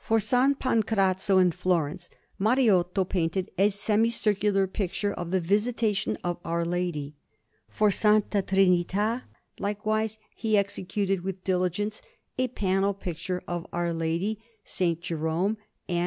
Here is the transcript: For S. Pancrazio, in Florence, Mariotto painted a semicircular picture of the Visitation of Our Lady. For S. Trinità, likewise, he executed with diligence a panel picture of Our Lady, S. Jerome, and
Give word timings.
For 0.00 0.16
S. 0.16 0.32
Pancrazio, 0.58 1.38
in 1.38 1.52
Florence, 1.52 2.10
Mariotto 2.36 3.04
painted 3.08 3.48
a 3.56 3.68
semicircular 3.70 4.66
picture 4.66 5.12
of 5.14 5.30
the 5.30 5.40
Visitation 5.40 6.18
of 6.24 6.38
Our 6.44 6.64
Lady. 6.64 7.14
For 7.68 7.86
S. 7.86 8.02
Trinità, 8.02 9.22
likewise, 9.60 10.18
he 10.34 10.58
executed 10.58 11.20
with 11.22 11.44
diligence 11.44 12.02
a 12.36 12.48
panel 12.48 12.92
picture 12.92 13.44
of 13.46 13.68
Our 13.72 13.92
Lady, 13.92 14.40
S. 14.66 14.96
Jerome, 15.00 15.58
and 15.88 16.06